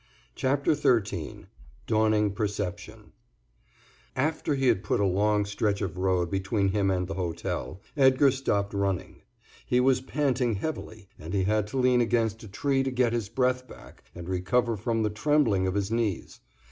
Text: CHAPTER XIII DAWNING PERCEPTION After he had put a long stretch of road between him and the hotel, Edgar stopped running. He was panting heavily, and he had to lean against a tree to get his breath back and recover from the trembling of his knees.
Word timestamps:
CHAPTER 0.33 0.73
XIII 0.73 1.45
DAWNING 1.85 2.31
PERCEPTION 2.33 3.11
After 4.15 4.55
he 4.55 4.65
had 4.65 4.83
put 4.83 4.99
a 4.99 5.05
long 5.05 5.45
stretch 5.45 5.79
of 5.79 5.95
road 5.95 6.31
between 6.31 6.69
him 6.69 6.89
and 6.89 7.07
the 7.07 7.13
hotel, 7.13 7.81
Edgar 7.95 8.31
stopped 8.31 8.73
running. 8.73 9.21
He 9.63 9.79
was 9.79 10.01
panting 10.01 10.55
heavily, 10.55 11.07
and 11.19 11.35
he 11.35 11.43
had 11.43 11.67
to 11.67 11.77
lean 11.77 12.01
against 12.01 12.41
a 12.41 12.47
tree 12.47 12.81
to 12.81 12.89
get 12.89 13.13
his 13.13 13.29
breath 13.29 13.67
back 13.67 14.03
and 14.15 14.27
recover 14.27 14.75
from 14.75 15.03
the 15.03 15.11
trembling 15.11 15.67
of 15.67 15.75
his 15.75 15.91
knees. 15.91 16.39